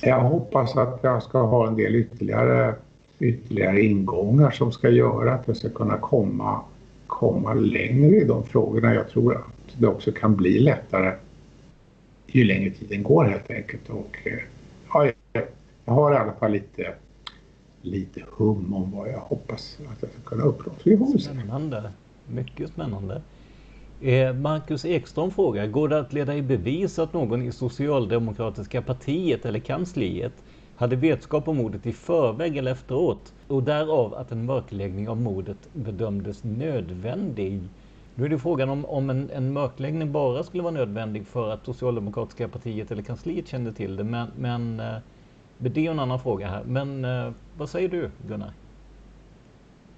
[0.02, 2.74] jag hoppas att jag ska ha en del ytterligare,
[3.18, 6.60] ytterligare ingångar som ska göra att jag ska kunna komma,
[7.06, 8.94] komma längre i de frågorna.
[8.94, 11.12] Jag tror att det också kan bli lättare
[12.36, 13.90] ju längre tiden går helt enkelt.
[13.90, 14.38] Och, eh,
[14.92, 15.12] ja,
[15.84, 16.94] jag har i alla fall lite,
[17.82, 20.72] lite hum om vad jag hoppas att jag ska kunna uppnå.
[21.18, 21.92] Spännande.
[22.28, 23.22] Mycket spännande.
[24.00, 29.46] Eh, Marcus Ekström frågar, går det att leda i bevis att någon i Socialdemokratiska partiet
[29.46, 30.32] eller kansliet
[30.76, 35.56] hade vetskap om mordet i förväg eller efteråt och därav att en mörkläggning av mordet
[35.72, 37.60] bedömdes nödvändig?
[38.14, 41.64] Nu är det frågan om, om en, en mörkläggning bara skulle vara nödvändig för att
[41.64, 44.96] Socialdemokratiska partiet eller kansliet kände till det, men, men eh,
[45.58, 46.64] det är en annan fråga här.
[46.64, 48.52] Men eh, vad säger du Gunnar?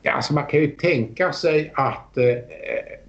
[0.03, 2.25] Ja, alltså man kan ju tänka sig att eh,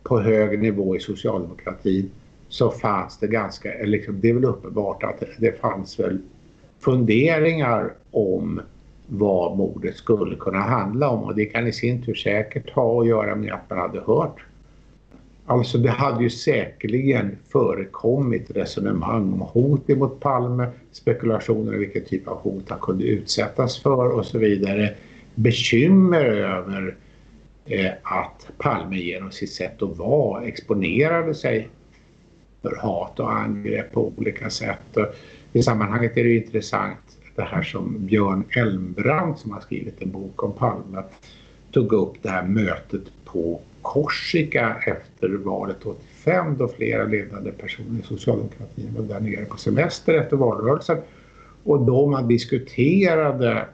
[0.03, 2.11] på hög nivå i socialdemokratin
[2.49, 6.17] så fanns det ganska, liksom, det är väl uppenbart att det fanns väl
[6.79, 8.61] funderingar om
[9.07, 13.07] vad mordet skulle kunna handla om och det kan i sin tur säkert ha att
[13.07, 14.35] göra med att man hade hört.
[15.45, 22.27] Alltså det hade ju säkerligen förekommit resonemang om hot emot Palme, spekulationer om vilken typ
[22.27, 24.93] av hot han kunde utsättas för och så vidare.
[25.35, 26.93] Bekymmer över eh,
[27.69, 31.69] Eh, att Palme genom sitt sätt att vara exponerade sig
[32.61, 34.97] för hat och angrepp på olika sätt.
[35.53, 40.43] I sammanhanget är det intressant det här som Björn Elmbrandt som har skrivit en bok
[40.43, 41.03] om Palme
[41.71, 48.03] tog upp det här mötet på Korsika efter valet 85 då flera ledande personer i
[48.03, 50.97] socialdemokratin var där nere på semester efter valrörelsen
[51.63, 53.65] och då man diskuterade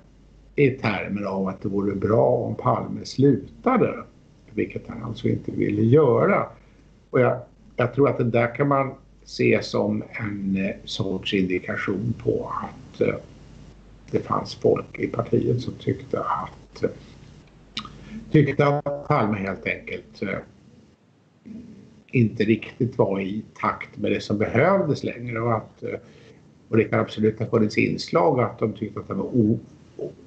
[0.55, 4.03] i termer av att det vore bra om Palme slutade,
[4.53, 6.45] vilket han alltså inte ville göra.
[7.09, 7.39] Och jag,
[7.75, 8.93] jag tror att det där kan man
[9.23, 13.15] se som en eh, sorts indikation på att eh,
[14.11, 16.89] det fanns folk i partiet som tyckte att eh,
[18.31, 20.21] tyckte att Palme helt enkelt
[22.07, 25.83] inte riktigt var i takt med det som behövdes längre och att
[26.69, 29.35] och det kan absolut ha funnits inslag att de tyckte att han var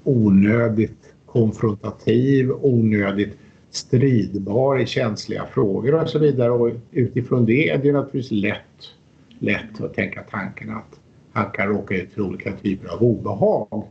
[0.05, 3.39] onödigt konfrontativ, onödigt
[3.71, 6.51] stridbar i känsliga frågor och så vidare.
[6.51, 8.95] Och utifrån det är det naturligtvis lätt,
[9.39, 11.01] lätt att tänka tanken att
[11.33, 13.85] han kan råka ut för olika typer av obehag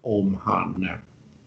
[0.00, 0.88] om han,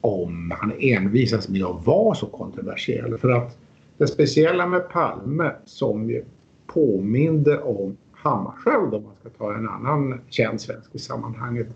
[0.02, 3.18] om han envisas med att vara så kontroversiell.
[3.18, 3.58] För att
[3.98, 6.24] det speciella med Palme som ju
[6.68, 11.68] påminde om Hammarskjöld om man ska ta en annan känd svensk i sammanhanget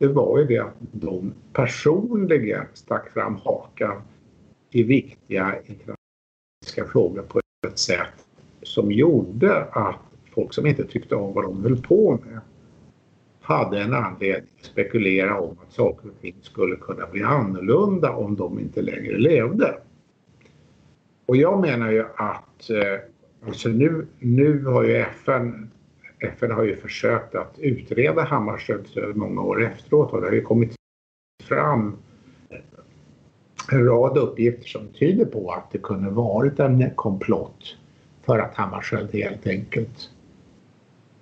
[0.00, 4.02] det var ju det att de personligen stack fram hakan
[4.70, 8.26] i viktiga internationella frågor på ett sätt
[8.62, 10.00] som gjorde att
[10.34, 12.40] folk som inte tyckte om vad de höll på med
[13.40, 18.36] hade en anledning att spekulera om att saker och ting skulle kunna bli annorlunda om
[18.36, 19.78] de inte längre levde.
[21.26, 23.00] Och jag menar ju att eh,
[23.46, 25.70] alltså nu, nu har ju FN
[26.20, 30.42] FN har ju försökt att utreda Hammarskjölds död många år efteråt och det har ju
[30.42, 30.74] kommit
[31.42, 31.96] fram
[33.72, 37.76] en rad uppgifter som tyder på att det kunde varit en komplott
[38.22, 40.10] för att Hammarskjöld helt enkelt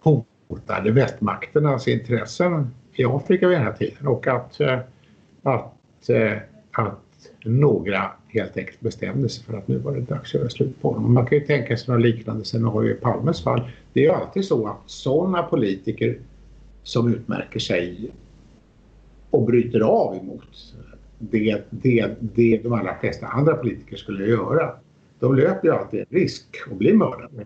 [0.00, 4.78] hotade västmakternas intressen i Afrika vid den här tiden och att, eh,
[5.42, 6.38] att, eh,
[6.72, 10.82] att några helt enkelt bestämde sig för att nu var det dags att göra slut
[10.82, 11.14] på honom.
[11.14, 13.70] Man kan ju tänka sig något liknande scenario i Palmes fall.
[13.92, 16.18] Det är ju alltid så att sådana politiker
[16.82, 18.10] som utmärker sig
[19.30, 20.74] och bryter av emot
[21.18, 24.72] det, det, det de allra flesta andra politiker skulle göra.
[25.18, 27.44] De löper ju alltid en risk att bli mördade.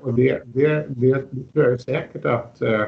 [0.00, 2.82] Och det, det, det tror jag säkert att eh,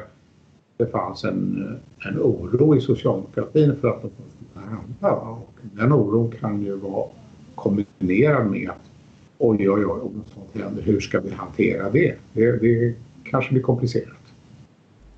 [0.77, 1.67] det fanns en,
[2.09, 5.13] en oro i socialdemokratin för att de skulle hända.
[5.13, 7.09] Och den oron kan ju vara
[7.55, 8.92] kombinerad med att
[9.39, 12.15] oj, oj, oj, om sånt händer, hur ska vi hantera det?
[12.33, 14.17] Det, det kanske blir komplicerat.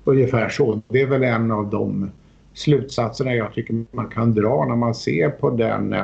[0.03, 0.81] Ungefär så.
[0.87, 2.11] Det är väl en av de
[2.53, 6.03] slutsatserna jag tycker man kan dra när man ser på den eh,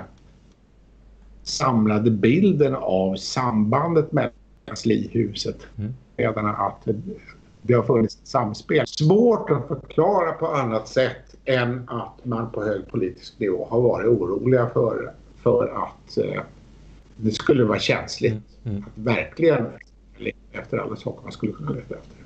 [1.43, 4.31] samlade bilden av sambandet mellan
[4.65, 5.67] kanslihuset.
[5.77, 5.93] Mm.
[6.57, 6.87] Att
[7.61, 8.87] det har funnits ett samspel.
[8.87, 14.07] Svårt att förklara på annat sätt än att man på hög politisk nivå har varit
[14.07, 15.11] oroliga för,
[15.43, 16.41] för att eh,
[17.21, 18.31] det skulle vara känsligt.
[18.31, 18.43] Mm.
[18.65, 18.83] mm.
[18.83, 19.65] Att verkligen
[20.17, 22.21] leta efter alla saker man skulle kunna leta efter.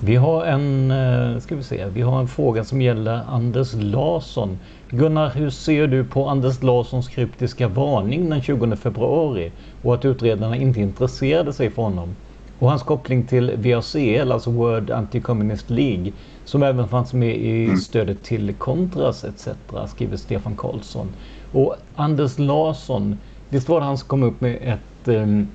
[0.00, 4.58] Vi har en, eh, ska vi se, vi har en fråga som gäller Anders Larsson.
[4.90, 10.56] Gunnar, hur ser du på Anders Larssons kryptiska varning den 20 februari och att utredarna
[10.56, 12.16] inte intresserade sig för honom?
[12.58, 16.12] Och hans koppling till VACL, alltså World Anti-Communist League,
[16.44, 17.76] som även fanns med i mm.
[17.76, 19.48] stödet till Contras etc.
[19.88, 21.08] skriver Stefan Karlsson.
[21.52, 23.18] Och Anders Larsson,
[23.54, 25.48] visst var det han som kom upp med ett, ehm,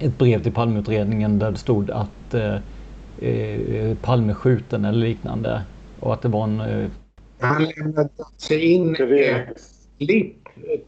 [0.00, 2.54] ett brev till Palmeutredningen där det stod att eh,
[3.30, 5.62] eh, Palme skjuten eller liknande.
[6.00, 6.60] Och att det var en...
[6.60, 6.90] Eh...
[7.38, 9.58] Han lämnade sig in ett
[9.98, 10.36] klipp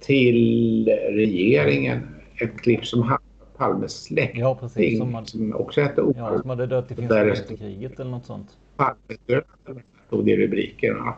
[0.00, 2.08] till regeringen.
[2.40, 4.40] Ett klipp som handlade om Palmes släkting.
[4.40, 4.98] Ja, precis.
[4.98, 6.16] Som, man, som också hette Olof.
[6.16, 8.48] Ja, som hade dött i finska kriget eller något sånt.
[8.76, 11.14] Palmedöden stod det i rubrikerna.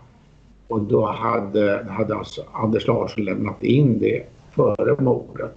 [0.69, 4.27] Och då hade, hade alltså Anders Larsson lämnat in det
[4.59, 5.57] före mordet.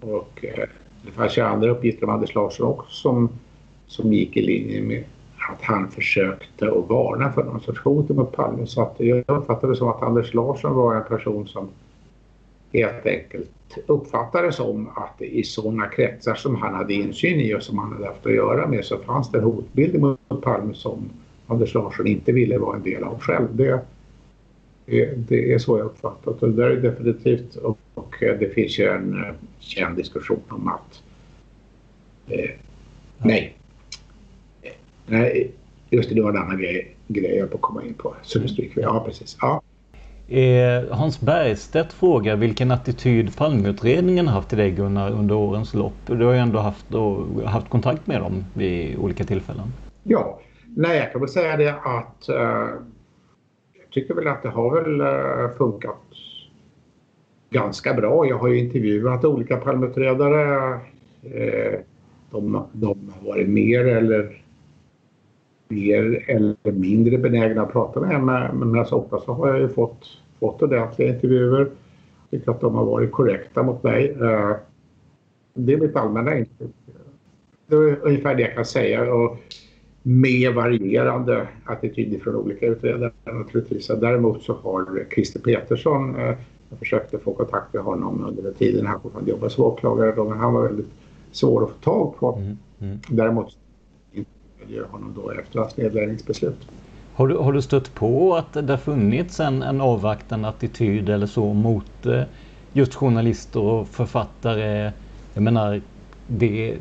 [0.00, 0.68] Och eh,
[1.02, 3.28] det fanns ju andra uppgifter om Anders Larsson också som,
[3.86, 5.04] som gick i linje med
[5.50, 8.66] att han försökte att varna för någon sorts hot mot Palme.
[8.66, 11.68] Så att jag uppfattade det som att Anders Larsson var en person som
[12.72, 13.50] helt enkelt
[13.86, 18.06] uppfattade som att i sådana kretsar som han hade insyn i och som han hade
[18.06, 21.10] haft att göra med så fanns det en hotbild mot Palme som
[21.46, 23.48] Anders Larsson inte ville vara en del av själv.
[23.56, 23.80] Det,
[25.16, 26.52] det är så jag uppfattat det.
[26.52, 27.56] där är definitivt
[28.26, 31.02] det finns ju en eh, känd diskussion om att
[32.28, 32.50] eh,
[33.18, 33.56] nej,
[35.06, 35.50] nej,
[35.90, 38.14] just det, det var en annan grej, grej jag på att komma in på.
[38.22, 38.82] Så nu stryker vi.
[38.82, 39.36] Ja, precis.
[39.40, 39.62] Ja.
[40.28, 45.94] Eh, Hans Bergstedt frågar vilken attityd Palmeutredningen haft till dig Gunnar under årens lopp.
[46.06, 46.86] Du har ju ändå haft,
[47.44, 49.72] haft kontakt med dem vid olika tillfällen.
[50.02, 50.40] Ja,
[50.76, 52.36] nej jag kan väl säga det att uh,
[53.78, 56.02] jag tycker väl att det har väl uh, funkat
[57.52, 58.26] ganska bra.
[58.26, 60.72] Jag har ju intervjuat olika Palmeutredare.
[61.22, 61.80] Eh,
[62.30, 64.42] de, de har varit mer eller
[65.68, 68.50] mer eller mindre benägna att prata med mig.
[68.52, 70.06] Men alltså ofta så har jag ju fått,
[70.40, 71.70] fått ordentliga intervjuer.
[72.30, 74.10] Jag tycker att de har varit korrekta mot mig.
[74.20, 74.56] Eh,
[75.54, 76.70] det är mitt allmänna intryck.
[77.66, 79.14] Det är ungefär det jag kan säga.
[79.14, 79.38] Och
[80.02, 83.86] med varierande attityder från olika utredare naturligtvis.
[83.86, 86.34] Däremot så har Christer Petersson, eh,
[86.72, 90.24] jag försökte få kontakt med honom under den tiden han fortfarande jobbade som åklagare.
[90.24, 90.90] Men han var väldigt
[91.32, 92.32] svår att få tag på.
[92.32, 92.98] Mm, mm.
[93.08, 93.56] Däremot
[94.12, 96.68] intervjuade honom då efter hans nedläggningsbeslut.
[97.14, 101.26] Har du, har du stött på att det har funnits en, en avvaktande attityd eller
[101.26, 102.22] så mot eh,
[102.72, 104.92] just journalister och författare?
[105.34, 105.80] Jag menar,
[106.26, 106.78] det,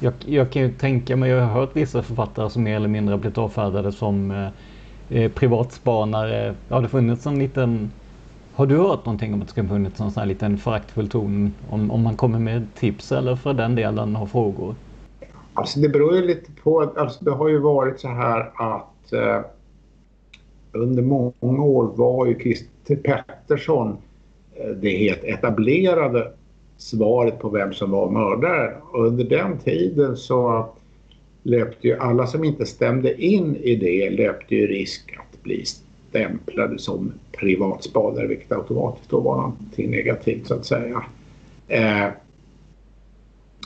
[0.00, 3.18] jag, jag, kan ju tänka mig, jag har hört vissa författare som mer eller mindre
[3.18, 4.48] blivit avfärdade som eh,
[5.18, 6.54] eh, privatspanare.
[6.68, 7.90] Har det funnits en liten
[8.54, 11.08] har du hört någonting om att det ska ha funnits en sån här liten föraktfull
[11.08, 14.74] ton om, om man kommer med tips eller för den delen har frågor?
[15.54, 16.92] Alltså det beror ju lite på.
[16.96, 19.40] Alltså det har ju varit så här att eh,
[20.72, 23.96] under många år var ju Christer Pettersson
[24.54, 26.32] eh, det helt etablerade
[26.76, 28.76] svaret på vem som var mördare.
[28.92, 30.68] Och under den tiden så
[31.42, 35.64] löpte ju alla som inte stämde in i det löpte ju risk att bli
[36.14, 41.04] stämplade som privatspadare vilket automatiskt då var någonting negativt så att säga.
[41.68, 42.08] Eh,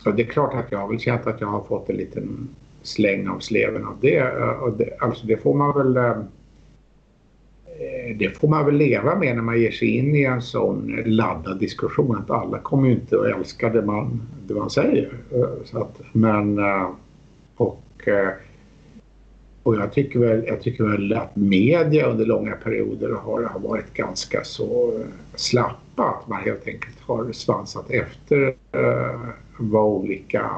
[0.06, 2.48] och det är klart att jag har väl känt att jag har fått en liten
[2.82, 4.16] släng av sleven av det.
[4.16, 6.10] Eh, och det alltså det får man väl eh,
[7.66, 11.02] eh, det får man väl leva med när man ger sig in i en sån
[11.06, 12.16] laddad diskussion.
[12.16, 15.12] Att alla kommer ju inte att älska det man, det man säger.
[15.32, 16.60] Eh, så att, men,
[17.56, 18.08] och,
[19.68, 23.94] och jag tycker, väl, jag tycker väl att media under långa perioder har, har varit
[23.94, 26.02] ganska så eh, slappa.
[26.02, 29.20] Att man helt enkelt har svansat efter eh,
[29.58, 30.50] vad olika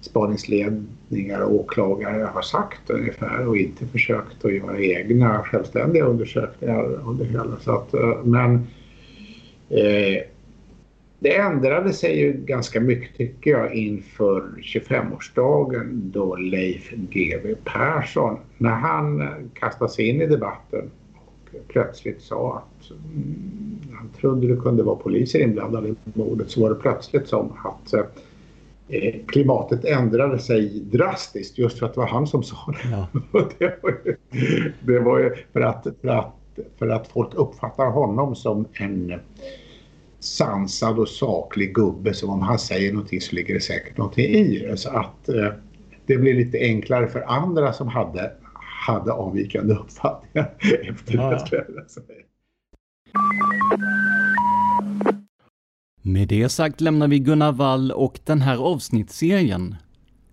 [0.00, 7.24] spaningsledningar och åklagare har sagt ungefär och inte försökt att göra egna självständiga undersökningar under
[7.24, 7.56] det hela.
[7.60, 8.54] Så att, eh, men
[9.68, 10.22] eh,
[11.20, 18.70] det ändrade sig ju ganska mycket tycker jag inför 25-årsdagen då Leif GW Persson, när
[18.70, 24.82] han kastade sig in i debatten och plötsligt sa att mm, han trodde det kunde
[24.82, 27.94] vara poliser inblandade i mordet så var det plötsligt som att
[28.88, 32.90] eh, klimatet ändrade sig drastiskt just för att det var han som sa det.
[32.90, 33.06] Ja.
[33.58, 34.16] det, var ju,
[34.80, 36.34] det var ju för att, för, att,
[36.78, 39.20] för att folk uppfattar honom som en
[40.20, 44.58] sansad och saklig gubbe som om han säger någonting så ligger det säkert någonting i
[44.58, 44.76] det.
[44.76, 45.52] Så att eh,
[46.06, 48.32] det blir lite enklare för andra som hade,
[48.86, 50.54] hade avvikande uppfattningar
[50.90, 51.30] efter ja.
[51.30, 51.46] det.
[51.46, 52.04] Skulle jag säga.
[56.02, 59.76] Med det sagt lämnar vi Gunnar Wall och den här avsnittsserien.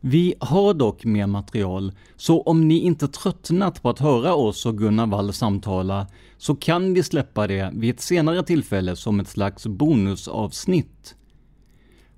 [0.02, 4.78] Vi har dock mer material, så om ni inte tröttnat på att höra oss och
[4.78, 6.08] Gunnar Wall samtala,
[6.38, 11.16] så kan vi släppa det vid ett senare tillfälle som ett slags bonusavsnitt.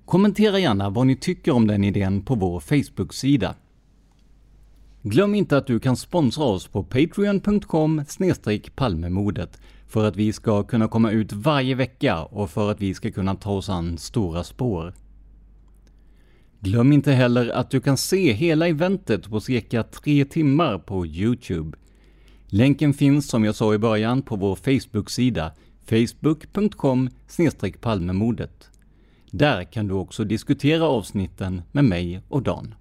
[0.04, 3.54] Kommentera gärna vad ni tycker om den idén på vår Facebook-sida.
[5.02, 8.04] Glöm inte att du kan sponsra oss på patreon.com
[8.74, 13.10] palmemodet för att vi ska kunna komma ut varje vecka och för att vi ska
[13.10, 14.94] kunna ta oss an stora spår.
[16.60, 21.78] Glöm inte heller att du kan se hela eventet på cirka tre timmar på Youtube.
[22.52, 25.52] Länken finns som jag sa i början på vår Facebook-sida,
[25.84, 27.10] facebook.com
[27.80, 28.70] palmemodet.
[29.30, 32.74] Där kan du också diskutera avsnitten med mig och Dan.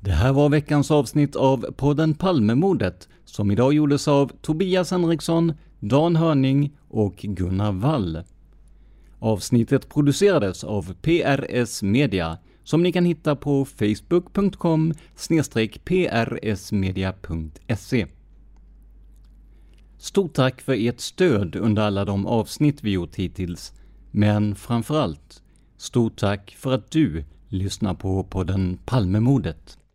[0.00, 6.16] Det här var veckans avsnitt av podden Palmemordet som idag gjordes av Tobias Henriksson, Dan
[6.16, 8.18] Hörning och Gunnar Wall.
[9.18, 12.38] Avsnittet producerades av PRS Media
[12.70, 14.94] som ni kan hitta på facebook.com
[15.84, 18.06] prsmedia.se.
[19.98, 23.72] Stort tack för ert stöd under alla de avsnitt vi gjort hittills,
[24.10, 25.42] men framförallt,
[25.76, 29.79] stort tack för att du lyssnar på podden Palmemordet.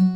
[0.00, 0.09] Thank you.